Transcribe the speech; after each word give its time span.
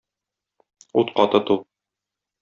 Утка 0.99 1.25
тоту. 1.31 1.57